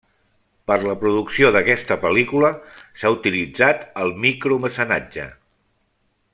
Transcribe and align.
Per 0.69 0.77
la 0.85 0.95
producció 1.03 1.51
d'aquesta 1.55 1.97
pel·lícula 2.07 2.51
s'ha 3.01 3.13
utilitzat 3.19 3.87
el 4.05 4.13
micromecenatge. 4.25 5.31